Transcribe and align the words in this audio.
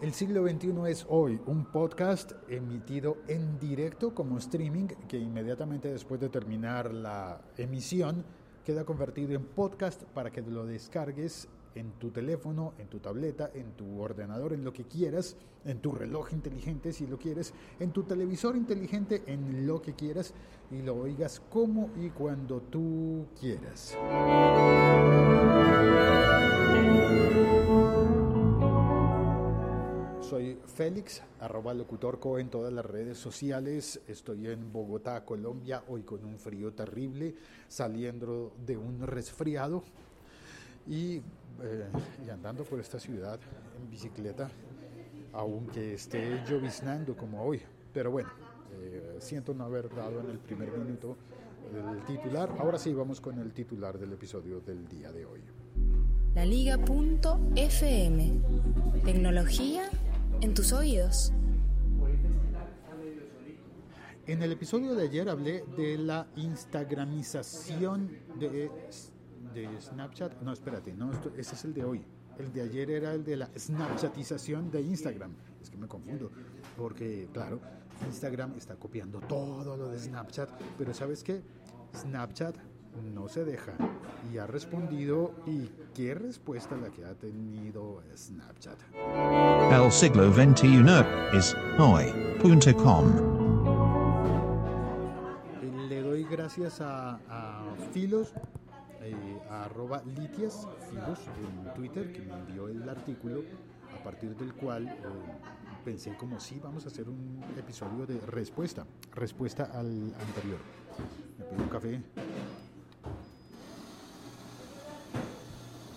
El 0.00 0.14
siglo 0.14 0.48
XXI 0.48 0.72
es 0.88 1.04
hoy 1.10 1.38
un 1.44 1.66
podcast 1.66 2.32
emitido 2.48 3.18
en 3.28 3.58
directo 3.58 4.14
como 4.14 4.38
streaming 4.38 4.86
que 5.06 5.18
inmediatamente 5.18 5.92
después 5.92 6.18
de 6.18 6.30
terminar 6.30 6.90
la 6.90 7.42
emisión 7.58 8.24
queda 8.64 8.86
convertido 8.86 9.34
en 9.34 9.44
podcast 9.44 10.04
para 10.04 10.30
que 10.30 10.40
lo 10.40 10.64
descargues 10.64 11.48
en 11.74 11.92
tu 11.98 12.10
teléfono, 12.10 12.72
en 12.78 12.88
tu 12.88 12.98
tableta, 12.98 13.50
en 13.52 13.72
tu 13.72 14.00
ordenador, 14.00 14.54
en 14.54 14.64
lo 14.64 14.72
que 14.72 14.84
quieras, 14.84 15.36
en 15.66 15.80
tu 15.80 15.92
reloj 15.92 16.32
inteligente 16.32 16.94
si 16.94 17.06
lo 17.06 17.18
quieres, 17.18 17.52
en 17.78 17.92
tu 17.92 18.04
televisor 18.04 18.56
inteligente, 18.56 19.22
en 19.26 19.66
lo 19.66 19.82
que 19.82 19.92
quieras 19.92 20.32
y 20.70 20.80
lo 20.80 20.94
oigas 20.96 21.40
como 21.50 21.90
y 21.96 22.08
cuando 22.08 22.62
tú 22.62 23.26
quieras. 23.38 23.98
Félix, 30.80 31.20
arroba 31.40 31.74
locutorco 31.74 32.38
en 32.38 32.48
todas 32.48 32.72
las 32.72 32.86
redes 32.86 33.18
sociales. 33.18 34.00
Estoy 34.08 34.46
en 34.46 34.72
Bogotá, 34.72 35.26
Colombia, 35.26 35.84
hoy 35.88 36.04
con 36.04 36.24
un 36.24 36.38
frío 36.38 36.72
terrible, 36.72 37.34
saliendo 37.68 38.54
de 38.64 38.78
un 38.78 39.06
resfriado 39.06 39.84
y, 40.88 41.16
eh, 41.16 41.22
y 42.26 42.30
andando 42.30 42.64
por 42.64 42.80
esta 42.80 42.98
ciudad 42.98 43.38
en 43.78 43.90
bicicleta, 43.90 44.50
aunque 45.34 45.92
esté 45.92 46.42
lloviznando 46.48 47.14
como 47.14 47.44
hoy. 47.44 47.60
Pero 47.92 48.10
bueno, 48.12 48.30
eh, 48.72 49.18
siento 49.18 49.52
no 49.52 49.64
haber 49.64 49.94
dado 49.94 50.20
en 50.20 50.30
el 50.30 50.38
primer 50.38 50.70
minuto 50.70 51.14
el 51.74 52.02
titular. 52.06 52.56
Ahora 52.58 52.78
sí, 52.78 52.94
vamos 52.94 53.20
con 53.20 53.38
el 53.38 53.52
titular 53.52 53.98
del 53.98 54.14
episodio 54.14 54.60
del 54.62 54.88
día 54.88 55.12
de 55.12 55.26
hoy. 55.26 55.42
La 56.34 56.46
Liga.fm. 56.46 58.40
Tecnología 59.04 59.90
en 60.40 60.54
tus 60.54 60.72
oídos. 60.72 61.32
En 64.26 64.42
el 64.42 64.52
episodio 64.52 64.94
de 64.94 65.04
ayer 65.04 65.28
hablé 65.28 65.64
de 65.76 65.98
la 65.98 66.26
instagramización 66.36 68.10
de, 68.38 68.70
de 69.54 69.80
Snapchat. 69.80 70.40
No, 70.42 70.52
espérate, 70.52 70.92
no, 70.94 71.12
esto- 71.12 71.32
ese 71.36 71.54
es 71.54 71.64
el 71.64 71.74
de 71.74 71.84
hoy. 71.84 72.02
El 72.38 72.52
de 72.52 72.62
ayer 72.62 72.90
era 72.90 73.12
el 73.12 73.24
de 73.24 73.36
la 73.36 73.50
Snapchatización 73.58 74.70
de 74.70 74.82
Instagram. 74.82 75.32
Es 75.60 75.68
que 75.68 75.76
me 75.76 75.88
confundo, 75.88 76.30
porque 76.76 77.28
claro, 77.32 77.60
Instagram 78.06 78.54
está 78.56 78.76
copiando 78.76 79.20
todo 79.20 79.76
lo 79.76 79.88
de 79.88 79.98
Snapchat, 79.98 80.48
pero 80.78 80.94
¿sabes 80.94 81.22
qué? 81.24 81.42
Snapchat 81.94 82.54
no 83.14 83.28
se 83.28 83.44
deja 83.44 83.72
y 84.32 84.38
ha 84.38 84.46
respondido 84.46 85.32
y 85.46 85.70
qué 85.94 86.14
respuesta 86.14 86.76
la 86.76 86.90
que 86.90 87.04
ha 87.04 87.14
tenido 87.14 88.02
Snapchat. 88.16 88.78
El 89.72 89.92
siglo 89.92 90.32
XXI 90.32 91.36
es 91.36 91.56
hoy.com. 91.78 93.06
Le 95.88 96.02
doy 96.02 96.24
gracias 96.24 96.80
a, 96.80 97.18
a 97.28 97.64
Filos, 97.92 98.32
eh, 99.00 99.14
a 99.50 99.64
arroba 99.64 100.02
litias, 100.04 100.66
Filos 100.90 101.20
en 101.38 101.74
Twitter, 101.74 102.12
que 102.12 102.20
me 102.20 102.34
envió 102.34 102.68
el 102.68 102.88
artículo, 102.88 103.42
a 103.98 104.04
partir 104.04 104.36
del 104.36 104.54
cual 104.54 104.88
eh, 104.88 104.94
pensé 105.84 106.16
como 106.16 106.38
sí, 106.40 106.60
vamos 106.62 106.84
a 106.84 106.88
hacer 106.88 107.08
un 107.08 107.42
episodio 107.56 108.06
de 108.06 108.20
respuesta, 108.20 108.86
respuesta 109.14 109.64
al 109.64 110.14
anterior. 110.14 110.58
Me 111.38 111.44
pido 111.44 111.62
un 111.62 111.68
café. 111.68 112.02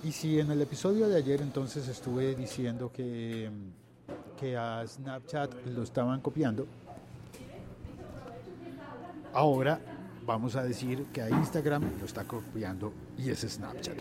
Y 0.04 0.12
si 0.12 0.40
en 0.40 0.52
el 0.52 0.62
episodio 0.62 1.08
de 1.08 1.18
ayer 1.18 1.42
entonces 1.42 1.88
estuve 1.88 2.36
diciendo 2.36 2.92
que, 2.92 3.50
que 4.40 4.58
a 4.58 4.86
Snapchat 4.86 5.66
lo 5.68 5.84
estaban 5.84 6.20
copiando, 6.20 6.68
Ahora 9.34 9.80
vamos 10.28 10.56
a 10.56 10.64
decir 10.64 11.06
que 11.12 11.20
a 11.20 11.28
Instagram 11.28 11.84
lo 12.00 12.06
está 12.06 12.24
copiando 12.24 12.94
y 13.18 13.32
es 13.32 13.40
Snapchat. 13.40 13.98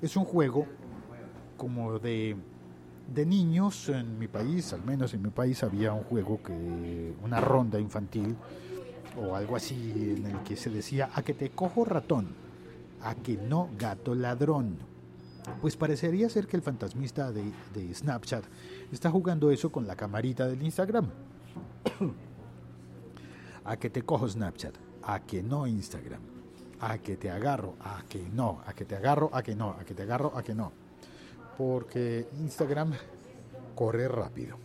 Es 0.00 0.16
un 0.16 0.24
juego 0.24 0.66
como 1.56 1.98
de, 1.98 2.36
de 3.12 3.26
niños 3.26 3.88
en 3.88 4.20
mi 4.20 4.28
país, 4.28 4.72
al 4.72 4.84
menos 4.84 5.14
en 5.14 5.22
mi 5.22 5.30
país 5.30 5.64
había 5.64 5.92
un 5.92 6.04
juego 6.04 6.40
que 6.40 7.12
una 7.24 7.40
ronda 7.40 7.80
infantil 7.80 8.36
o 9.20 9.34
algo 9.34 9.56
así 9.56 10.14
en 10.16 10.26
el 10.26 10.38
que 10.44 10.54
se 10.54 10.70
decía 10.70 11.10
a 11.12 11.22
que 11.22 11.34
te 11.34 11.50
cojo 11.50 11.84
ratón, 11.84 12.28
a 13.02 13.16
que 13.16 13.36
no 13.36 13.70
gato 13.76 14.14
ladrón. 14.14 14.76
Pues 15.60 15.76
parecería 15.76 16.28
ser 16.28 16.46
que 16.46 16.56
el 16.56 16.62
fantasmista 16.62 17.32
de, 17.32 17.52
Snapchat 17.94 18.44
está 18.92 19.10
jugando 19.10 19.50
eso 19.50 19.70
con 19.70 19.86
la 19.86 19.96
camarita 19.96 20.46
del 20.46 20.62
Instagram. 20.62 21.08
A 23.64 23.76
que 23.76 23.90
te 23.90 24.00
cojo 24.00 24.26
Snapchat, 24.26 24.74
a 25.02 25.20
que 25.20 25.42
no 25.42 25.66
Instagram, 25.66 26.22
a 26.80 26.96
que 26.96 27.18
te 27.18 27.30
agarro, 27.30 27.74
a 27.80 28.02
que 28.08 28.26
no, 28.30 28.62
a 28.64 28.72
que 28.72 28.86
te 28.86 28.96
agarro, 28.96 29.28
a 29.30 29.42
que 29.42 29.54
no, 29.54 29.72
a 29.78 29.84
que 29.84 29.92
te 29.92 30.04
agarro, 30.04 30.32
a 30.34 30.42
que 30.42 30.54
no. 30.54 30.72
Porque 31.58 32.28
Instagram 32.38 32.94
corre 33.74 34.08
rápido 34.08 34.56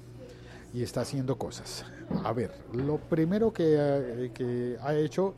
y 0.74 0.84
está 0.84 1.02
haciendo 1.02 1.38
cosas. 1.38 1.86
A 2.24 2.32
ver, 2.32 2.54
lo 2.72 2.98
primero 2.98 3.52
que, 3.52 3.76
eh, 3.78 4.32
que 4.34 4.78
ha 4.82 4.96
hecho 4.96 5.34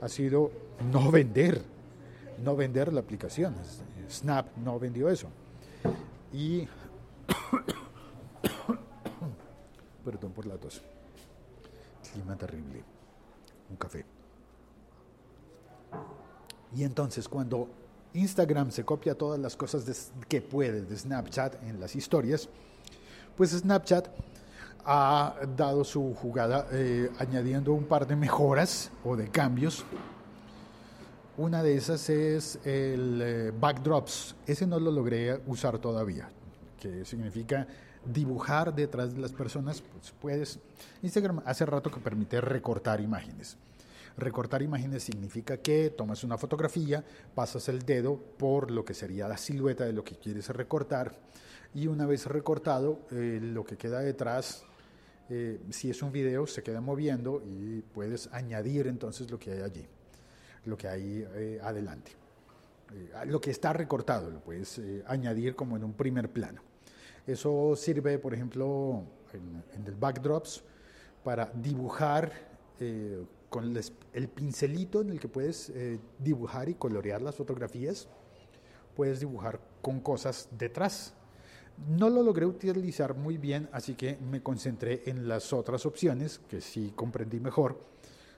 ha 0.00 0.08
sido 0.08 0.50
no 0.92 1.10
vender, 1.10 1.62
no 2.38 2.56
vender 2.56 2.92
la 2.92 3.00
aplicación. 3.00 3.54
Snap 4.10 4.56
no 4.58 4.78
vendió 4.78 5.08
eso. 5.08 5.28
Y... 6.32 6.68
Perdón 10.04 10.32
por 10.32 10.46
la 10.46 10.56
tos. 10.56 10.82
Clima 12.12 12.36
terrible 12.36 12.84
un 13.70 13.76
café. 13.76 14.04
Y 16.74 16.84
entonces 16.84 17.28
cuando 17.28 17.68
Instagram 18.12 18.70
se 18.70 18.84
copia 18.84 19.14
todas 19.16 19.40
las 19.40 19.56
cosas 19.56 20.10
que 20.28 20.40
puede 20.40 20.82
de 20.82 20.96
Snapchat 20.96 21.62
en 21.64 21.80
las 21.80 21.96
historias, 21.96 22.48
pues 23.36 23.50
Snapchat 23.50 24.08
ha 24.84 25.34
dado 25.56 25.84
su 25.84 26.14
jugada 26.14 26.68
eh, 26.72 27.10
añadiendo 27.18 27.72
un 27.72 27.84
par 27.84 28.06
de 28.06 28.16
mejoras 28.16 28.90
o 29.04 29.16
de 29.16 29.28
cambios. 29.28 29.84
Una 31.36 31.64
de 31.64 31.76
esas 31.76 32.08
es 32.10 32.60
el 32.64 33.20
eh, 33.20 33.52
backdrops. 33.58 34.36
Ese 34.46 34.68
no 34.68 34.78
lo 34.78 34.92
logré 34.92 35.40
usar 35.48 35.78
todavía, 35.78 36.28
que 36.78 37.04
significa 37.04 37.66
dibujar 38.04 38.72
detrás 38.72 39.12
de 39.14 39.20
las 39.20 39.32
personas. 39.32 39.80
Pues 39.80 40.12
puedes. 40.20 40.60
Instagram 41.02 41.42
hace 41.44 41.66
rato 41.66 41.90
que 41.90 41.98
permite 41.98 42.40
recortar 42.40 43.00
imágenes. 43.00 43.56
Recortar 44.16 44.62
imágenes 44.62 45.02
significa 45.02 45.56
que 45.56 45.90
tomas 45.90 46.22
una 46.22 46.38
fotografía, 46.38 47.04
pasas 47.34 47.68
el 47.68 47.82
dedo 47.82 48.16
por 48.16 48.70
lo 48.70 48.84
que 48.84 48.94
sería 48.94 49.26
la 49.26 49.36
silueta 49.36 49.84
de 49.84 49.92
lo 49.92 50.04
que 50.04 50.14
quieres 50.14 50.48
recortar 50.50 51.16
y 51.74 51.88
una 51.88 52.06
vez 52.06 52.26
recortado, 52.26 53.00
eh, 53.10 53.40
lo 53.42 53.64
que 53.64 53.76
queda 53.76 53.98
detrás, 53.98 54.62
eh, 55.28 55.60
si 55.70 55.90
es 55.90 56.00
un 56.02 56.12
video, 56.12 56.46
se 56.46 56.62
queda 56.62 56.80
moviendo 56.80 57.42
y 57.44 57.80
puedes 57.80 58.28
añadir 58.32 58.86
entonces 58.86 59.28
lo 59.30 59.38
que 59.40 59.50
hay 59.50 59.62
allí, 59.62 59.86
lo 60.66 60.76
que 60.76 60.88
hay 60.88 61.26
eh, 61.34 61.60
adelante. 61.62 62.12
Eh, 62.92 63.26
lo 63.26 63.40
que 63.40 63.50
está 63.50 63.72
recortado 63.72 64.30
lo 64.30 64.40
puedes 64.40 64.78
eh, 64.78 65.02
añadir 65.06 65.54
como 65.56 65.76
en 65.76 65.84
un 65.84 65.92
primer 65.94 66.30
plano. 66.30 66.62
Eso 67.26 67.74
sirve, 67.76 68.18
por 68.18 68.34
ejemplo, 68.34 69.02
en, 69.32 69.62
en 69.74 69.86
el 69.86 69.94
backdrops 69.94 70.62
para 71.22 71.46
dibujar 71.54 72.30
eh, 72.80 73.24
con 73.48 73.72
les- 73.72 73.92
el 74.12 74.28
pincelito 74.28 75.00
en 75.00 75.10
el 75.10 75.18
que 75.20 75.28
puedes 75.28 75.70
eh, 75.70 75.98
dibujar 76.18 76.68
y 76.68 76.74
colorear 76.74 77.22
las 77.22 77.34
fotografías. 77.34 78.08
Puedes 78.94 79.20
dibujar 79.20 79.60
con 79.80 80.00
cosas 80.00 80.48
detrás. 80.56 81.14
No 81.88 82.08
lo 82.10 82.22
logré 82.22 82.46
utilizar 82.46 83.14
muy 83.16 83.36
bien, 83.38 83.68
así 83.72 83.94
que 83.94 84.16
me 84.30 84.42
concentré 84.42 85.02
en 85.06 85.26
las 85.26 85.52
otras 85.52 85.86
opciones 85.86 86.38
que 86.48 86.60
sí 86.60 86.92
comprendí 86.94 87.40
mejor. 87.40 87.80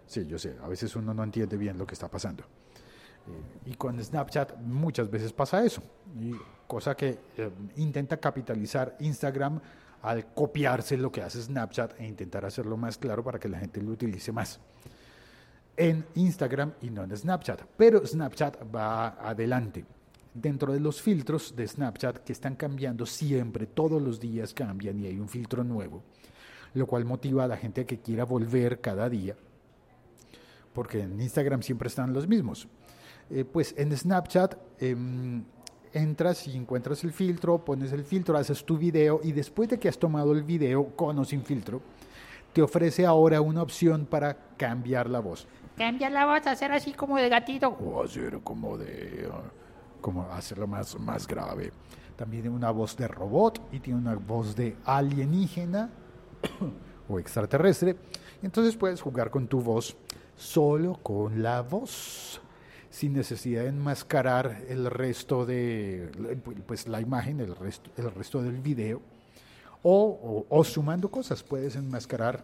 Sí, 0.06 0.26
yo 0.26 0.38
sé, 0.38 0.56
a 0.62 0.68
veces 0.68 0.94
uno 0.96 1.12
no 1.12 1.24
entiende 1.24 1.56
bien 1.56 1.76
lo 1.78 1.86
que 1.86 1.94
está 1.94 2.08
pasando. 2.08 2.44
Eh, 2.44 3.70
y 3.70 3.74
con 3.74 4.02
Snapchat 4.02 4.58
muchas 4.58 5.10
veces 5.10 5.32
pasa 5.32 5.64
eso, 5.64 5.82
cosa 6.66 6.96
que 6.96 7.18
eh, 7.36 7.50
intenta 7.76 8.18
capitalizar 8.18 8.96
Instagram 9.00 9.60
al 10.02 10.32
copiarse 10.32 10.96
lo 10.96 11.10
que 11.10 11.22
hace 11.22 11.42
Snapchat 11.42 12.00
e 12.00 12.06
intentar 12.06 12.44
hacerlo 12.44 12.76
más 12.76 12.98
claro 12.98 13.24
para 13.24 13.38
que 13.38 13.48
la 13.48 13.58
gente 13.58 13.82
lo 13.82 13.92
utilice 13.92 14.30
más 14.30 14.60
en 15.76 16.06
Instagram 16.14 16.72
y 16.82 16.90
no 16.90 17.04
en 17.04 17.16
Snapchat. 17.16 17.62
Pero 17.76 18.06
Snapchat 18.06 18.74
va 18.74 19.08
adelante. 19.08 19.84
Dentro 20.32 20.72
de 20.72 20.80
los 20.80 21.00
filtros 21.00 21.54
de 21.56 21.66
Snapchat 21.66 22.18
que 22.18 22.32
están 22.32 22.56
cambiando 22.56 23.06
siempre, 23.06 23.66
todos 23.66 24.02
los 24.02 24.20
días 24.20 24.52
cambian 24.52 24.98
y 25.00 25.06
hay 25.06 25.18
un 25.18 25.28
filtro 25.28 25.64
nuevo, 25.64 26.02
lo 26.74 26.86
cual 26.86 27.06
motiva 27.06 27.44
a 27.44 27.48
la 27.48 27.56
gente 27.56 27.82
a 27.82 27.86
que 27.86 28.00
quiera 28.00 28.24
volver 28.24 28.80
cada 28.80 29.08
día, 29.08 29.34
porque 30.76 31.00
en 31.00 31.18
Instagram 31.18 31.62
siempre 31.62 31.88
están 31.88 32.12
los 32.12 32.28
mismos. 32.28 32.68
Eh, 33.30 33.46
pues 33.50 33.74
en 33.78 33.96
Snapchat 33.96 34.56
em, 34.78 35.42
entras 35.94 36.46
y 36.46 36.54
encuentras 36.54 37.02
el 37.02 37.12
filtro, 37.12 37.64
pones 37.64 37.92
el 37.92 38.04
filtro, 38.04 38.36
haces 38.36 38.62
tu 38.62 38.76
video 38.76 39.20
y 39.24 39.32
después 39.32 39.70
de 39.70 39.78
que 39.78 39.88
has 39.88 39.98
tomado 39.98 40.32
el 40.32 40.42
video 40.42 40.94
con 40.94 41.18
o 41.18 41.24
sin 41.24 41.42
filtro, 41.42 41.80
te 42.52 42.60
ofrece 42.60 43.06
ahora 43.06 43.40
una 43.40 43.62
opción 43.62 44.04
para 44.04 44.36
cambiar 44.58 45.08
la 45.08 45.20
voz. 45.20 45.48
Cambiar 45.78 46.12
la 46.12 46.26
voz, 46.26 46.46
hacer 46.46 46.70
así 46.72 46.92
como 46.92 47.16
de 47.16 47.30
gatito. 47.30 47.68
O 47.68 48.02
hacer 48.02 48.40
como 48.44 48.76
de... 48.76 49.30
como 50.02 50.24
hacerlo 50.30 50.66
más, 50.66 51.00
más 51.00 51.26
grave. 51.26 51.72
También 52.16 52.42
tiene 52.42 52.56
una 52.56 52.70
voz 52.70 52.94
de 52.98 53.08
robot 53.08 53.62
y 53.72 53.80
tiene 53.80 53.98
una 53.98 54.14
voz 54.14 54.54
de 54.54 54.76
alienígena 54.84 55.88
o 57.08 57.18
extraterrestre. 57.18 57.96
Entonces 58.42 58.76
puedes 58.76 59.00
jugar 59.00 59.30
con 59.30 59.46
tu 59.46 59.62
voz 59.62 59.96
solo 60.36 60.98
con 61.02 61.42
la 61.42 61.62
voz 61.62 62.40
sin 62.96 63.12
necesidad 63.12 63.64
de 63.64 63.68
enmascarar 63.68 64.62
el 64.68 64.90
resto 64.90 65.44
de 65.44 66.10
pues 66.66 66.88
la 66.88 66.98
imagen, 66.98 67.40
el 67.40 67.54
resto, 67.54 67.90
el 67.98 68.10
resto 68.10 68.42
del 68.42 68.58
video. 68.58 69.02
O, 69.82 70.64
sumando 70.64 71.10
cosas, 71.10 71.42
puedes 71.42 71.76
enmascarar, 71.76 72.42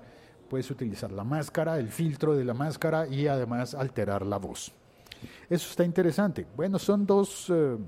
puedes 0.51 0.71
utilizar 0.71 1.11
la 1.11 1.25
máscara, 1.25 1.79
el 1.79 1.89
filtro 1.89 2.37
de 2.37 2.45
la 2.45 2.53
máscara 2.53 3.09
y 3.09 3.27
además 3.27 3.75
alterar 3.75 4.27
la 4.27 4.37
voz. 4.37 4.73
Eso 5.49 5.71
está 5.71 5.85
interesante. 5.85 6.47
Bueno, 6.55 6.79
son 6.79 7.07
dos 7.07 7.47
eh, 7.49 7.79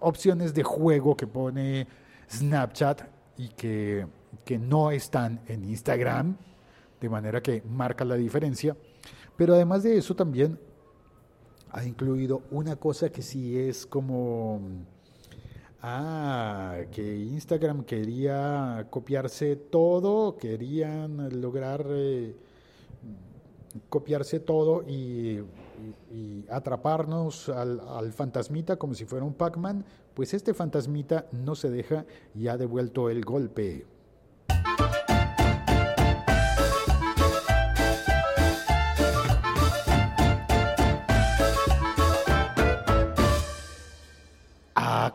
opciones 0.00 0.52
de 0.52 0.62
juego 0.62 1.16
que 1.16 1.26
pone 1.26 1.86
Snapchat 2.30 3.00
y 3.38 3.48
que, 3.48 4.06
que 4.44 4.58
no 4.58 4.90
están 4.90 5.40
en 5.48 5.64
Instagram, 5.64 6.36
de 7.00 7.08
manera 7.08 7.42
que 7.42 7.62
marca 7.62 8.04
la 8.04 8.16
diferencia. 8.16 8.76
Pero 9.36 9.54
además 9.54 9.82
de 9.82 9.96
eso 9.96 10.14
también 10.14 10.58
ha 11.70 11.84
incluido 11.84 12.42
una 12.50 12.76
cosa 12.76 13.10
que 13.10 13.20
sí 13.20 13.58
es 13.58 13.84
como, 13.84 14.60
ah, 15.82 16.78
que 16.92 17.16
Instagram 17.18 17.84
quería 17.84 18.86
copiarse 18.90 19.56
todo, 19.56 20.36
querían 20.36 21.40
lograr 21.40 21.84
eh, 21.88 22.36
copiarse 23.88 24.38
todo 24.38 24.84
y, 24.88 25.42
atraparnos 26.48 27.48
al, 27.48 27.80
al, 27.80 28.12
fantasmita 28.12 28.76
como 28.76 28.94
si 28.94 29.04
fuera 29.04 29.24
un 29.24 29.34
Pac-Man, 29.34 29.84
pues 30.14 30.32
este 30.32 30.54
fantasmita 30.54 31.26
no 31.32 31.56
se 31.56 31.70
deja 31.70 32.06
y 32.36 32.46
ha 32.46 32.56
devuelto 32.56 33.10
el 33.10 33.24
golpe. 33.24 33.84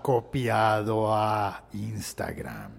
Copiado 0.09 1.13
a 1.13 1.65
Instagram. 1.71 2.71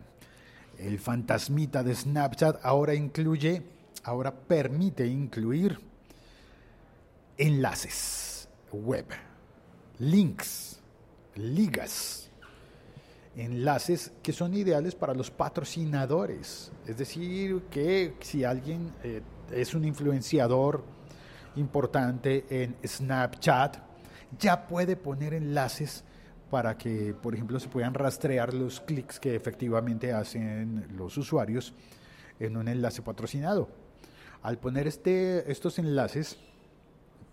El 0.76 0.98
fantasmita 0.98 1.84
de 1.84 1.94
Snapchat 1.94 2.58
ahora 2.64 2.92
incluye, 2.92 3.62
ahora 4.02 4.34
permite 4.34 5.06
incluir 5.06 5.78
enlaces 7.38 8.48
web, 8.72 9.06
links, 10.00 10.80
ligas, 11.36 12.28
enlaces 13.36 14.10
que 14.24 14.32
son 14.32 14.52
ideales 14.52 14.96
para 14.96 15.14
los 15.14 15.30
patrocinadores. 15.30 16.72
Es 16.84 16.98
decir, 16.98 17.62
que 17.70 18.16
si 18.22 18.42
alguien 18.42 18.92
eh, 19.04 19.22
es 19.52 19.72
un 19.74 19.84
influenciador 19.84 20.82
importante 21.54 22.44
en 22.50 22.74
Snapchat, 22.84 23.76
ya 24.36 24.66
puede 24.66 24.96
poner 24.96 25.34
enlaces 25.34 26.02
para 26.50 26.76
que, 26.76 27.14
por 27.14 27.34
ejemplo, 27.34 27.60
se 27.60 27.68
puedan 27.68 27.94
rastrear 27.94 28.52
los 28.52 28.80
clics 28.80 29.20
que 29.20 29.34
efectivamente 29.34 30.12
hacen 30.12 30.86
los 30.96 31.16
usuarios 31.16 31.72
en 32.40 32.56
un 32.56 32.68
enlace 32.68 33.02
patrocinado. 33.02 33.68
Al 34.42 34.58
poner 34.58 34.86
este, 34.86 35.50
estos 35.50 35.78
enlaces, 35.78 36.38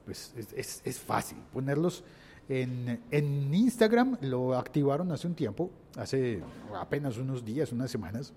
pues 0.06 0.34
es, 0.56 1.00
fácil 1.00 1.38
ponerlos 1.52 2.04
en, 2.48 3.02
en, 3.12 3.54
Instagram, 3.54 4.18
lo 4.22 4.58
activaron 4.58 5.12
hace 5.12 5.28
un 5.28 5.36
tiempo, 5.36 5.72
hace 5.98 6.42
apenas 6.75 7.18
unos 7.18 7.44
días, 7.44 7.72
unas 7.72 7.90
semanas, 7.90 8.34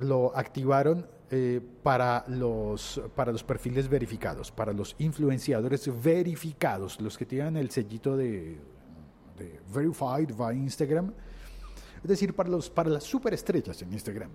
lo 0.00 0.36
activaron 0.36 1.06
eh, 1.30 1.60
para, 1.82 2.24
los, 2.28 3.00
para 3.14 3.32
los 3.32 3.42
perfiles 3.42 3.88
verificados, 3.88 4.52
para 4.52 4.72
los 4.72 4.94
influenciadores 4.98 5.90
verificados, 6.02 7.00
los 7.00 7.18
que 7.18 7.26
tienen 7.26 7.56
el 7.56 7.70
sellito 7.70 8.16
de 8.16 8.58
Verified 9.72 10.34
by 10.36 10.56
Instagram. 10.56 11.12
Es 12.02 12.08
decir, 12.08 12.34
para, 12.34 12.48
los, 12.48 12.70
para 12.70 12.90
las 12.90 13.04
superestrellas 13.04 13.82
en 13.82 13.92
Instagram 13.92 14.30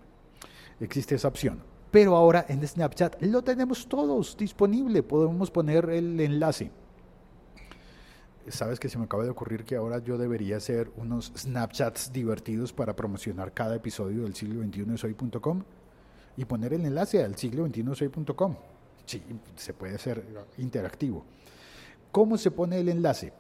existe 0.79 1.15
esa 1.15 1.27
opción. 1.27 1.61
Pero 1.91 2.15
ahora 2.15 2.45
en 2.49 2.67
Snapchat 2.67 3.21
lo 3.21 3.43
tenemos 3.43 3.87
todos 3.87 4.35
disponible. 4.35 5.03
Podemos 5.03 5.51
poner 5.51 5.89
el 5.89 6.19
enlace. 6.19 6.71
Sabes 8.47 8.79
que 8.79 8.89
se 8.89 8.97
me 8.97 9.05
acaba 9.05 9.23
de 9.23 9.29
ocurrir 9.29 9.63
que 9.63 9.75
ahora 9.75 9.99
yo 9.99 10.17
debería 10.17 10.57
hacer 10.57 10.91
unos 10.97 11.31
Snapchats 11.37 12.11
divertidos 12.11 12.73
para 12.73 12.95
promocionar 12.95 13.53
cada 13.53 13.75
episodio 13.75 14.23
del 14.23 14.35
siglo 14.35 14.59
21 14.59 14.97
soy.com 14.97 15.63
y 16.35 16.45
poner 16.45 16.73
el 16.73 16.85
enlace 16.85 17.23
al 17.23 17.37
siglo 17.37 17.63
21 17.63 17.95
soy.com. 17.95 18.55
Sí, 19.05 19.21
se 19.55 19.73
puede 19.73 19.95
hacer 19.95 20.25
interactivo. 20.57 21.23
¿Cómo 22.11 22.37
se 22.37 22.51
pone 22.51 22.79
el 22.79 22.89
enlace? 22.89 23.33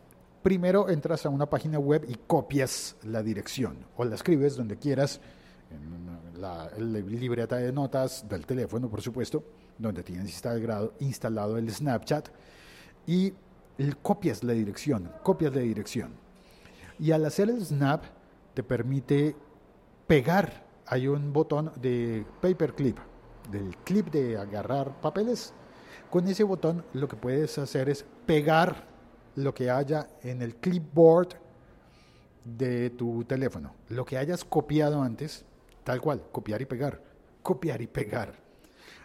Primero 0.43 0.89
entras 0.89 1.25
a 1.25 1.29
una 1.29 1.49
página 1.49 1.79
web 1.79 2.05
y 2.07 2.15
copias 2.27 2.97
la 3.03 3.23
dirección 3.23 3.85
o 3.95 4.03
la 4.03 4.15
escribes 4.15 4.57
donde 4.57 4.77
quieras, 4.77 5.21
en 5.71 6.41
la, 6.41 6.69
libreta 6.77 7.55
de 7.55 7.71
notas 7.71 8.27
del 8.27 8.45
teléfono, 8.45 8.89
por 8.89 9.01
supuesto, 9.01 9.43
donde 9.77 10.03
tienes 10.03 10.43
instalado, 10.99 11.57
el 11.57 11.71
Snapchat 11.71 12.29
y 13.07 13.33
copias 14.01 14.43
la 14.43 14.53
dirección, 14.53 15.11
copias 15.23 15.55
la 15.55 15.61
dirección. 15.61 16.11
Y 16.99 17.11
al 17.11 17.25
hacer 17.25 17.49
el 17.49 17.65
snap 17.65 18.03
te 18.53 18.61
permite 18.61 19.35
pegar, 20.05 20.67
hay 20.85 21.07
un 21.07 21.33
botón 21.33 21.71
de 21.81 22.25
paperclip, 22.39 22.97
del 23.49 23.75
clip 23.83 24.11
de 24.11 24.37
agarrar 24.37 25.01
papeles. 25.01 25.53
Con 26.11 26.27
ese 26.27 26.43
botón 26.43 26.85
lo 26.93 27.07
que 27.07 27.15
puedes 27.15 27.57
hacer 27.57 27.89
es 27.89 28.05
pegar 28.27 28.92
lo 29.35 29.53
que 29.53 29.69
haya 29.69 30.07
en 30.21 30.41
el 30.41 30.55
clipboard 30.55 31.29
de 32.43 32.89
tu 32.91 33.23
teléfono, 33.23 33.73
lo 33.89 34.05
que 34.05 34.17
hayas 34.17 34.43
copiado 34.43 35.01
antes, 35.01 35.45
tal 35.83 36.01
cual, 36.01 36.23
copiar 36.31 36.61
y 36.61 36.65
pegar, 36.65 37.01
copiar 37.41 37.81
y 37.81 37.87
pegar. 37.87 38.43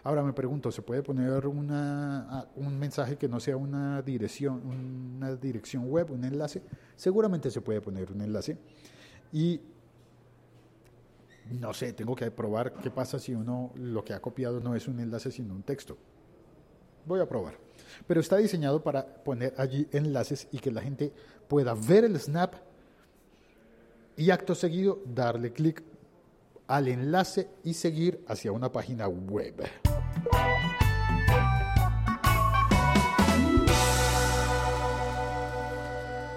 Ahora 0.04 0.22
me 0.22 0.32
pregunto, 0.32 0.70
¿se 0.70 0.82
puede 0.82 1.02
poner 1.02 1.46
una, 1.46 2.48
un 2.56 2.78
mensaje 2.78 3.16
que 3.16 3.28
no 3.28 3.40
sea 3.40 3.56
una 3.56 4.00
dirección, 4.02 4.64
una 4.64 5.34
dirección 5.34 5.90
web, 5.90 6.10
un 6.10 6.24
enlace? 6.24 6.62
Seguramente 6.96 7.50
se 7.50 7.60
puede 7.60 7.80
poner 7.80 8.10
un 8.10 8.20
enlace. 8.22 8.56
Y 9.32 9.60
no 11.50 11.72
sé, 11.74 11.92
tengo 11.92 12.14
que 12.14 12.30
probar 12.30 12.74
qué 12.74 12.90
pasa 12.90 13.18
si 13.18 13.34
uno 13.34 13.72
lo 13.76 14.04
que 14.04 14.12
ha 14.14 14.20
copiado 14.20 14.60
no 14.60 14.74
es 14.74 14.88
un 14.88 15.00
enlace, 15.00 15.30
sino 15.30 15.54
un 15.54 15.62
texto. 15.62 15.98
Voy 17.08 17.20
a 17.20 17.28
probar 17.28 17.68
pero 18.06 18.20
está 18.20 18.36
diseñado 18.36 18.82
para 18.82 19.04
poner 19.04 19.54
allí 19.56 19.86
enlaces 19.92 20.48
y 20.52 20.58
que 20.58 20.70
la 20.70 20.82
gente 20.82 21.12
pueda 21.48 21.74
ver 21.74 22.04
el 22.04 22.18
snap 22.18 22.54
y 24.16 24.30
acto 24.30 24.54
seguido 24.54 25.00
darle 25.04 25.52
clic 25.52 25.82
al 26.66 26.88
enlace 26.88 27.48
y 27.64 27.74
seguir 27.74 28.24
hacia 28.28 28.52
una 28.52 28.70
página 28.70 29.08
web. 29.08 29.62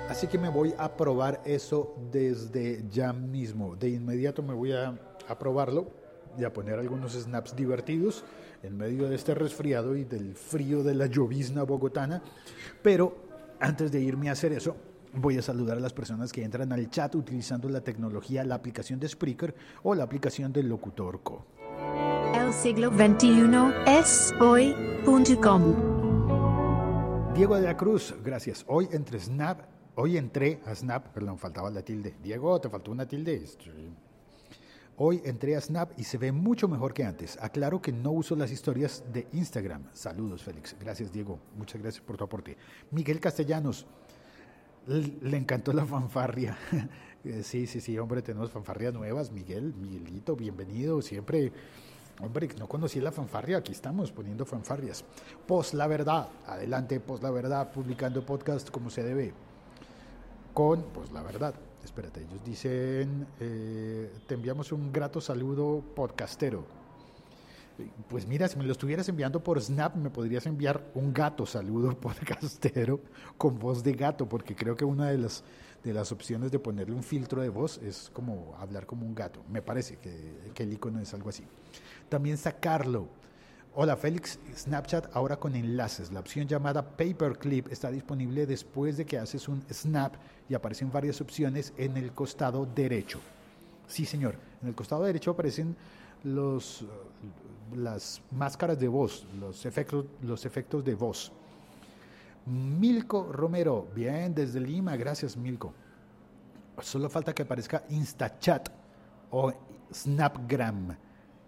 Así 0.09 0.27
que 0.27 0.37
me 0.37 0.49
voy 0.49 0.73
a 0.77 0.95
probar 0.95 1.41
eso 1.45 1.95
desde 2.11 2.85
ya 2.89 3.11
mismo. 3.11 3.75
De 3.75 3.89
inmediato 3.89 4.43
me 4.43 4.53
voy 4.53 4.71
a, 4.73 4.97
probarlo 5.39 5.87
y 6.37 6.43
a 6.43 6.53
poner 6.53 6.79
algunos 6.79 7.13
snaps 7.13 7.55
divertidos 7.55 8.23
en 8.63 8.77
medio 8.77 9.09
de 9.09 9.15
este 9.15 9.33
resfriado 9.33 9.95
y 9.95 10.03
del 10.03 10.35
frío 10.35 10.83
de 10.83 10.95
la 10.95 11.07
llovizna 11.07 11.63
bogotana. 11.63 12.21
Pero 12.81 13.15
antes 13.59 13.91
de 13.91 13.99
irme 14.01 14.29
a 14.29 14.33
hacer 14.33 14.53
eso, 14.53 14.75
voy 15.13 15.37
a 15.37 15.41
saludar 15.41 15.77
a 15.77 15.81
las 15.81 15.93
personas 15.93 16.31
que 16.31 16.43
entran 16.43 16.71
al 16.71 16.89
chat 16.89 17.13
utilizando 17.15 17.69
la 17.69 17.81
tecnología, 17.81 18.43
la 18.43 18.55
aplicación 18.55 18.99
de 18.99 19.07
Spreaker 19.07 19.55
o 19.83 19.95
la 19.95 20.03
aplicación 20.03 20.51
del 20.53 20.67
Locutorco. 20.69 21.45
El 22.33 22.53
siglo 22.53 22.89
XXI 22.89 23.73
es 23.85 24.33
hoy.com. 24.39 25.91
Diego 27.33 27.55
de 27.55 27.61
la 27.61 27.77
Cruz, 27.77 28.13
gracias. 28.23 28.65
Hoy 28.67 28.89
entre 28.91 29.19
Snap, 29.19 29.61
hoy 29.95 30.17
entré 30.17 30.59
a 30.65 30.75
Snap, 30.75 31.07
perdón, 31.07 31.37
faltaba 31.37 31.69
la 31.69 31.81
tilde. 31.81 32.15
Diego, 32.21 32.59
te 32.59 32.69
faltó 32.69 32.91
una 32.91 33.07
tilde. 33.07 33.45
Hoy 35.03 35.19
entré 35.25 35.55
a 35.55 35.61
Snap 35.61 35.93
y 35.97 36.03
se 36.03 36.19
ve 36.19 36.31
mucho 36.31 36.67
mejor 36.67 36.93
que 36.93 37.03
antes. 37.03 37.35
Aclaro 37.41 37.81
que 37.81 37.91
no 37.91 38.11
uso 38.11 38.35
las 38.35 38.51
historias 38.51 39.03
de 39.11 39.27
Instagram. 39.33 39.85
Saludos, 39.93 40.43
Félix. 40.43 40.75
Gracias, 40.79 41.11
Diego. 41.11 41.39
Muchas 41.57 41.81
gracias 41.81 42.05
por 42.05 42.17
tu 42.17 42.23
aporte. 42.23 42.55
Miguel 42.91 43.19
Castellanos. 43.19 43.87
Le 44.85 45.37
encantó 45.37 45.73
la 45.73 45.85
fanfarria. 45.87 46.55
Eh, 47.23 47.41
Sí, 47.43 47.67
sí, 47.67 47.81
sí, 47.81 47.97
hombre, 47.99 48.21
tenemos 48.23 48.51
fanfarrias 48.51 48.93
nuevas. 48.93 49.31
Miguel, 49.31 49.73
Miguelito, 49.75 50.35
bienvenido. 50.35 51.01
Siempre, 51.03 51.51
hombre, 52.19 52.49
no 52.59 52.67
conocí 52.67 52.99
la 52.99 53.11
fanfarria. 53.11 53.57
Aquí 53.57 53.71
estamos 53.71 54.11
poniendo 54.11 54.45
fanfarrias. 54.45 55.03
Post 55.47 55.73
la 55.73 55.87
verdad. 55.87 56.29
Adelante, 56.45 56.99
post 56.99 57.23
la 57.23 57.31
verdad, 57.31 57.71
publicando 57.71 58.23
podcast 58.23 58.69
como 58.69 58.91
se 58.91 59.03
debe. 59.03 59.33
Con, 60.53 60.83
pues 60.93 61.11
la 61.11 61.23
verdad. 61.23 61.55
Espérate, 61.83 62.21
ellos 62.21 62.43
dicen, 62.45 63.27
eh, 63.39 64.11
te 64.27 64.35
enviamos 64.35 64.71
un 64.71 64.91
grato 64.91 65.19
saludo 65.19 65.83
podcastero. 65.95 66.63
Pues 68.09 68.27
mira, 68.27 68.47
si 68.47 68.57
me 68.57 68.65
lo 68.65 68.71
estuvieras 68.71 69.09
enviando 69.09 69.43
por 69.43 69.59
Snap, 69.59 69.95
me 69.95 70.11
podrías 70.11 70.45
enviar 70.45 70.91
un 70.93 71.13
gato 71.13 71.45
saludo 71.45 71.97
podcastero 71.99 72.99
con 73.37 73.57
voz 73.57 73.83
de 73.83 73.93
gato, 73.93 74.29
porque 74.29 74.55
creo 74.55 74.75
que 74.75 74.85
una 74.85 75.09
de 75.09 75.17
las, 75.17 75.43
de 75.83 75.93
las 75.93 76.11
opciones 76.11 76.51
de 76.51 76.59
ponerle 76.59 76.93
un 76.93 77.03
filtro 77.03 77.41
de 77.41 77.49
voz 77.49 77.79
es 77.79 78.11
como 78.13 78.55
hablar 78.59 78.85
como 78.85 79.05
un 79.05 79.15
gato. 79.15 79.41
Me 79.49 79.61
parece 79.61 79.97
que, 79.97 80.51
que 80.53 80.63
el 80.63 80.73
icono 80.73 80.99
es 80.99 81.13
algo 81.13 81.29
así. 81.29 81.43
También 82.09 82.37
sacarlo. 82.37 83.07
Hola 83.73 83.95
Félix, 83.95 84.37
Snapchat 84.53 85.15
ahora 85.15 85.37
con 85.37 85.55
enlaces. 85.55 86.11
La 86.11 86.19
opción 86.19 86.45
llamada 86.45 86.81
Paperclip 86.81 87.71
está 87.71 87.89
disponible 87.89 88.45
después 88.45 88.97
de 88.97 89.05
que 89.05 89.17
haces 89.17 89.47
un 89.47 89.63
snap 89.71 90.13
y 90.49 90.55
aparecen 90.55 90.91
varias 90.91 91.21
opciones 91.21 91.71
en 91.77 91.95
el 91.95 92.11
costado 92.11 92.65
derecho. 92.65 93.21
Sí, 93.87 94.05
señor. 94.05 94.35
En 94.61 94.67
el 94.67 94.75
costado 94.75 95.05
derecho 95.05 95.31
aparecen 95.31 95.73
los, 96.25 96.81
eh, 96.81 96.85
las 97.77 98.21
máscaras 98.31 98.77
de 98.77 98.89
voz, 98.89 99.25
los 99.39 99.65
efectos, 99.65 100.05
los 100.21 100.45
efectos 100.45 100.83
de 100.83 100.93
voz. 100.93 101.31
Milko 102.45 103.31
Romero, 103.31 103.87
bien, 103.95 104.35
desde 104.35 104.59
Lima, 104.59 104.97
gracias 104.97 105.37
Milko. 105.37 105.73
Solo 106.81 107.09
falta 107.09 107.33
que 107.33 107.43
aparezca 107.43 107.85
InstaChat 107.87 108.67
o 109.29 109.53
Snapgram. 109.93 110.97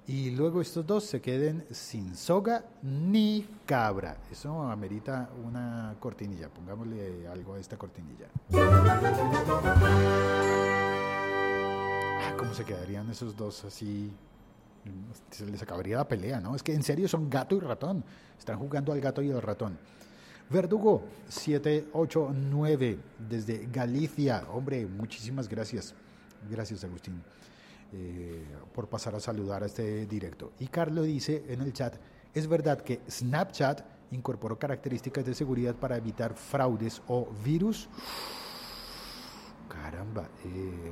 Y 0.05 0.31
luego 0.31 0.59
estos 0.61 0.85
dos 0.85 1.05
se 1.05 1.21
queden 1.21 1.65
sin 1.71 2.15
soga 2.15 2.65
ni 2.81 3.47
cabra. 3.65 4.17
Eso 4.29 4.61
amerita 4.63 5.29
una 5.45 5.95
cortinilla. 5.99 6.49
Pongámosle 6.49 7.25
algo 7.27 7.53
a 7.53 7.59
esta 7.59 7.77
cortinilla. 7.77 8.27
Ah, 12.21 12.35
¿Cómo 12.37 12.53
se 12.53 12.65
quedarían 12.65 13.09
esos 13.09 13.35
dos 13.37 13.63
así? 13.63 14.11
Se 15.31 15.45
les 15.45 15.61
acabaría 15.61 15.95
la 15.95 16.07
pelea, 16.07 16.41
¿no? 16.41 16.53
Es 16.53 16.63
que 16.63 16.73
en 16.73 16.83
serio 16.83 17.07
son 17.07 17.29
gato 17.29 17.55
y 17.55 17.61
ratón. 17.61 18.03
Están 18.37 18.59
jugando 18.59 18.91
al 18.91 18.99
gato 18.99 19.21
y 19.21 19.31
al 19.31 19.41
ratón. 19.41 19.77
Verdugo 20.49 21.03
789 21.29 22.99
desde 23.29 23.69
Galicia. 23.71 24.45
Hombre, 24.51 24.85
muchísimas 24.85 25.47
gracias. 25.47 25.95
Gracias, 26.51 26.83
Agustín, 26.83 27.23
eh, 27.93 28.43
por 28.73 28.89
pasar 28.89 29.13
a 29.15 29.19
saludar 29.19 29.63
a 29.63 29.67
este 29.67 30.05
directo. 30.07 30.53
Y 30.59 30.67
Carlos 30.67 31.05
dice 31.05 31.43
en 31.47 31.61
el 31.61 31.73
chat, 31.73 31.95
es 32.33 32.47
verdad 32.47 32.81
que 32.81 33.01
Snapchat 33.09 33.81
incorporó 34.11 34.57
características 34.57 35.25
de 35.25 35.35
seguridad 35.35 35.75
para 35.75 35.97
evitar 35.97 36.33
fraudes 36.33 37.01
o 37.07 37.27
virus. 37.43 37.87
Caramba, 39.69 40.27
eh, 40.43 40.91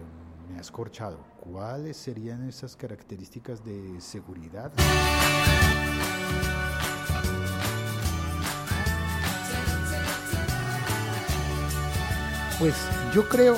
me 0.52 0.60
has 0.60 0.70
corchado. 0.70 1.18
¿Cuáles 1.40 1.98
serían 1.98 2.48
esas 2.48 2.76
características 2.76 3.64
de 3.64 4.00
seguridad? 4.00 4.72
Pues 12.60 12.76
yo 13.12 13.28
creo 13.28 13.58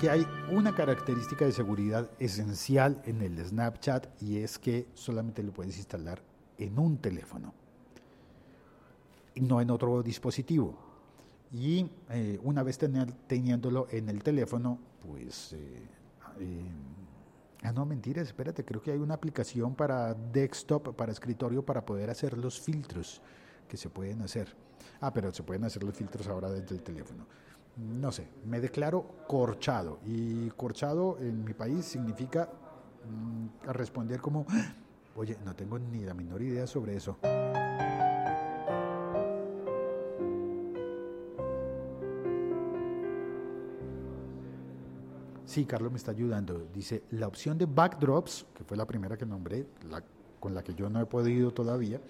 que 0.00 0.08
hay 0.08 0.26
una 0.50 0.74
característica 0.74 1.44
de 1.44 1.52
seguridad 1.52 2.10
esencial 2.18 3.02
en 3.04 3.20
el 3.20 3.44
Snapchat 3.44 4.22
y 4.22 4.38
es 4.38 4.58
que 4.58 4.86
solamente 4.94 5.42
lo 5.42 5.52
puedes 5.52 5.76
instalar 5.76 6.22
en 6.58 6.78
un 6.78 6.96
teléfono 6.98 7.52
no 9.36 9.60
en 9.60 9.70
otro 9.70 10.02
dispositivo. 10.02 10.74
Y 11.52 11.90
eh, 12.10 12.38
una 12.42 12.62
vez 12.62 12.78
teniéndolo 13.26 13.88
en 13.90 14.08
el 14.08 14.22
teléfono, 14.22 14.78
pues... 15.06 15.52
eh, 15.52 15.82
eh, 16.38 16.62
ah, 17.62 17.72
no, 17.72 17.84
mentiras, 17.84 18.26
espérate, 18.26 18.64
creo 18.64 18.80
que 18.80 18.92
hay 18.92 18.98
una 18.98 19.14
aplicación 19.14 19.74
para 19.74 20.14
desktop, 20.14 20.94
para 20.94 21.12
escritorio, 21.12 21.64
para 21.64 21.84
poder 21.84 22.10
hacer 22.10 22.38
los 22.38 22.60
filtros 22.60 23.20
que 23.68 23.76
se 23.76 23.88
pueden 23.88 24.22
hacer. 24.22 24.54
Ah, 25.00 25.12
pero 25.12 25.32
se 25.32 25.42
pueden 25.42 25.64
hacer 25.64 25.82
los 25.82 25.94
filtros 25.94 26.26
ahora 26.28 26.50
desde 26.50 26.74
el 26.74 26.82
teléfono. 26.82 27.26
No 27.76 28.12
sé, 28.12 28.28
me 28.46 28.60
declaro 28.60 29.24
corchado. 29.26 30.00
Y 30.04 30.50
corchado 30.50 31.18
en 31.20 31.44
mi 31.44 31.54
país 31.54 31.84
significa 31.84 32.48
mm, 33.08 33.70
responder 33.70 34.20
como, 34.20 34.46
oye, 35.16 35.36
no 35.44 35.54
tengo 35.54 35.78
ni 35.78 36.04
la 36.04 36.14
menor 36.14 36.42
idea 36.42 36.66
sobre 36.66 36.96
eso. 36.96 37.18
Sí, 45.50 45.64
Carlos 45.64 45.90
me 45.90 45.98
está 45.98 46.12
ayudando. 46.12 46.68
Dice, 46.72 47.02
la 47.10 47.26
opción 47.26 47.58
de 47.58 47.66
backdrops, 47.66 48.46
que 48.54 48.62
fue 48.62 48.76
la 48.76 48.86
primera 48.86 49.16
que 49.16 49.26
nombré, 49.26 49.66
la, 49.90 50.00
con 50.40 50.54
la 50.54 50.62
que 50.64 50.74
yo 50.74 50.88
no 50.90 51.00
he 51.00 51.06
podido 51.06 51.52
todavía, 51.52 52.00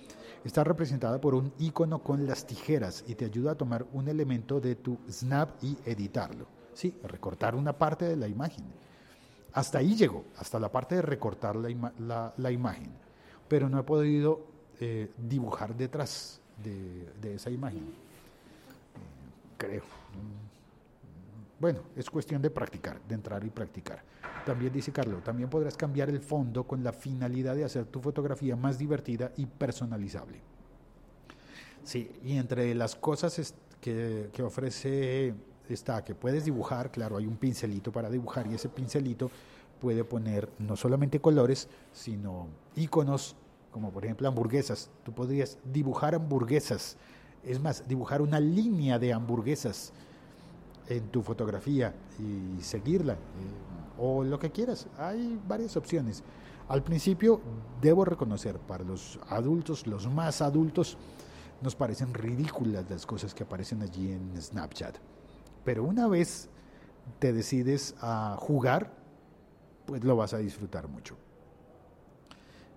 está 0.44 0.64
representada 0.64 1.20
por 1.20 1.34
un 1.34 1.52
icono 1.58 2.02
con 2.02 2.26
las 2.26 2.46
tijeras 2.46 3.04
y 3.06 3.14
te 3.16 3.26
ayuda 3.26 3.52
a 3.52 3.54
tomar 3.56 3.84
un 3.92 4.08
elemento 4.08 4.60
de 4.60 4.76
tu 4.76 4.98
snap 5.10 5.50
y 5.62 5.76
editarlo. 5.84 6.46
Sí, 6.72 6.94
recortar 7.02 7.54
una 7.56 7.76
parte 7.76 8.06
de 8.06 8.16
la 8.16 8.28
imagen. 8.28 8.64
Hasta 9.52 9.78
ahí 9.78 9.96
llegó, 9.96 10.24
hasta 10.38 10.58
la 10.60 10.70
parte 10.70 10.94
de 10.94 11.02
recortar 11.02 11.56
la, 11.56 11.68
ima- 11.68 11.92
la- 12.38 12.50
imagen. 12.52 12.90
Pero 13.48 13.68
no 13.68 13.80
he 13.80 13.82
podido 13.82 14.40
eh, 14.78 15.10
dibujar 15.18 15.76
detrás 15.76 16.40
de, 16.62 17.12
de 17.20 17.34
esa 17.34 17.50
imagen. 17.50 17.80
Eh, 17.82 19.56
creo. 19.58 19.82
Bueno, 21.60 21.80
es 21.94 22.08
cuestión 22.08 22.40
de 22.40 22.48
practicar, 22.48 23.02
de 23.06 23.14
entrar 23.14 23.44
y 23.44 23.50
practicar. 23.50 24.02
También 24.46 24.72
dice 24.72 24.92
Carlos, 24.92 25.22
también 25.22 25.50
podrás 25.50 25.76
cambiar 25.76 26.08
el 26.08 26.20
fondo 26.20 26.64
con 26.64 26.82
la 26.82 26.92
finalidad 26.92 27.54
de 27.54 27.64
hacer 27.64 27.84
tu 27.84 28.00
fotografía 28.00 28.56
más 28.56 28.78
divertida 28.78 29.30
y 29.36 29.44
personalizable. 29.44 30.40
Sí, 31.84 32.10
y 32.24 32.38
entre 32.38 32.74
las 32.74 32.96
cosas 32.96 33.54
que, 33.78 34.30
que 34.32 34.42
ofrece 34.42 35.34
está 35.68 36.02
que 36.02 36.14
puedes 36.14 36.46
dibujar, 36.46 36.90
claro, 36.90 37.18
hay 37.18 37.26
un 37.26 37.36
pincelito 37.36 37.92
para 37.92 38.08
dibujar 38.08 38.46
y 38.46 38.54
ese 38.54 38.70
pincelito 38.70 39.30
puede 39.80 40.02
poner 40.02 40.48
no 40.58 40.76
solamente 40.76 41.20
colores, 41.20 41.68
sino 41.92 42.48
iconos, 42.74 43.36
como 43.70 43.90
por 43.90 44.06
ejemplo 44.06 44.26
hamburguesas. 44.26 44.90
Tú 45.04 45.12
podrías 45.12 45.58
dibujar 45.70 46.14
hamburguesas, 46.14 46.96
es 47.44 47.60
más, 47.60 47.86
dibujar 47.86 48.22
una 48.22 48.40
línea 48.40 48.98
de 48.98 49.12
hamburguesas 49.12 49.92
en 50.90 51.08
tu 51.08 51.22
fotografía 51.22 51.94
y 52.18 52.60
seguirla, 52.62 53.14
eh, 53.14 53.16
o 53.98 54.24
lo 54.24 54.38
que 54.38 54.50
quieras. 54.50 54.88
Hay 54.98 55.40
varias 55.46 55.76
opciones. 55.76 56.22
Al 56.68 56.82
principio, 56.82 57.40
debo 57.80 58.04
reconocer, 58.04 58.58
para 58.58 58.84
los 58.84 59.18
adultos, 59.28 59.86
los 59.86 60.08
más 60.08 60.42
adultos, 60.42 60.98
nos 61.62 61.76
parecen 61.76 62.12
ridículas 62.12 62.90
las 62.90 63.06
cosas 63.06 63.34
que 63.34 63.44
aparecen 63.44 63.82
allí 63.82 64.12
en 64.12 64.40
Snapchat. 64.40 64.96
Pero 65.64 65.84
una 65.84 66.08
vez 66.08 66.48
te 67.18 67.32
decides 67.32 67.94
a 68.00 68.36
jugar, 68.38 68.92
pues 69.86 70.02
lo 70.04 70.16
vas 70.16 70.34
a 70.34 70.38
disfrutar 70.38 70.88
mucho. 70.88 71.16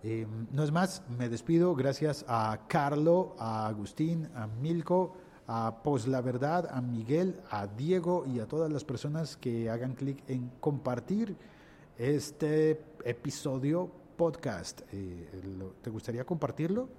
Eh, 0.03 0.27
no 0.51 0.63
es 0.63 0.72
más, 0.72 1.01
me 1.17 1.29
despido. 1.29 1.75
Gracias 1.75 2.25
a 2.27 2.60
Carlo, 2.67 3.36
a 3.39 3.67
Agustín, 3.67 4.29
a 4.36 4.48
Milko, 4.48 5.15
a 5.47 5.83
Pos 5.83 6.07
la 6.07 6.21
Verdad, 6.21 6.69
a 6.71 6.81
Miguel, 6.81 7.41
a 7.50 7.67
Diego 7.67 8.25
y 8.25 8.39
a 8.39 8.47
todas 8.47 8.71
las 8.71 8.83
personas 8.83 9.38
que 9.38 9.69
hagan 9.69 9.93
clic 9.93 10.23
en 10.27 10.50
compartir 10.59 11.35
este 11.97 12.81
episodio 13.03 13.89
podcast. 14.15 14.81
Eh, 14.91 15.71
¿Te 15.81 15.89
gustaría 15.89 16.23
compartirlo? 16.25 16.89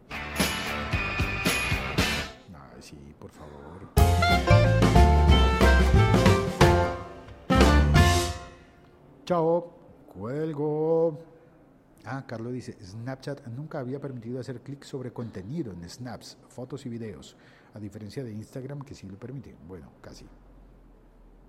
Ay, 2.52 2.82
sí, 2.82 3.14
por 3.18 3.30
favor. 3.30 3.54
Chao, 9.24 9.72
cuelgo. 10.12 11.18
Ah, 12.04 12.24
Carlos 12.26 12.52
dice, 12.52 12.76
Snapchat 12.84 13.46
nunca 13.46 13.78
había 13.78 13.98
permitido 13.98 14.38
hacer 14.38 14.60
clic 14.60 14.84
sobre 14.84 15.10
contenido 15.10 15.72
en 15.72 15.88
snaps, 15.88 16.36
fotos 16.48 16.84
y 16.84 16.90
videos, 16.90 17.34
a 17.74 17.80
diferencia 17.80 18.24
de 18.24 18.32
Instagram 18.32 18.82
que 18.82 18.94
sí 18.94 19.06
lo 19.06 19.18
permite. 19.18 19.54
Bueno, 19.66 19.90
casi. 20.00 20.26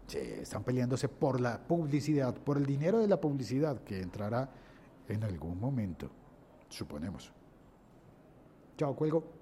Sí, 0.08 0.17
están 0.17 0.63
peleándose 0.63 1.08
por 1.08 1.39
la 1.39 1.58
publicidad, 1.60 2.36
por 2.36 2.58
el 2.58 2.65
dinero 2.65 3.00
de 3.00 3.08
la 3.08 3.20
publicidad 3.20 3.82
que 3.84 4.01
entrará 4.01 4.50
en 5.08 5.24
algún 5.24 5.60
momento, 5.60 6.10
suponemos. 6.70 7.32
Chao, 8.77 8.96
cuelgo. 8.96 9.35